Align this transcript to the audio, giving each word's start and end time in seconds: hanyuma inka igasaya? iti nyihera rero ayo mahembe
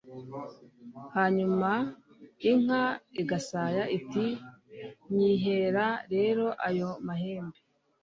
hanyuma 1.15 1.71
inka 2.51 2.83
igasaya? 3.21 3.83
iti 3.97 4.25
nyihera 5.15 5.87
rero 6.13 6.45
ayo 6.67 6.89
mahembe 7.07 7.59